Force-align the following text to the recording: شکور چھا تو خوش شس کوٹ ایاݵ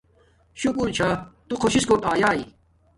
شکور 0.61 0.89
چھا 0.97 1.09
تو 1.47 1.53
خوش 1.61 1.73
شس 1.73 1.85
کوٹ 1.89 2.01
ایاݵ 2.11 2.41